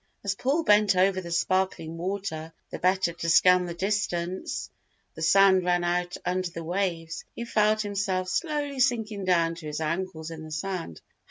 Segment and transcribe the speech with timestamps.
[0.23, 4.71] As Paul bent over the sparkling water the better to scan the distance
[5.13, 9.79] the sand ran out under the waves, he felt himself slowly sinking down to his
[9.79, 11.01] ankles in the sand.